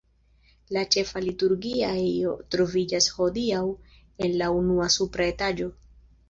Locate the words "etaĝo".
5.37-5.71